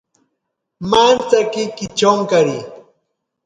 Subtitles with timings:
[0.89, 2.57] Mantsaki kichonkari.